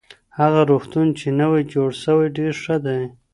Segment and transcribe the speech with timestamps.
[0.39, 3.01] هغه روغتون چی نوی جوړ سوی ډېر ښه دی.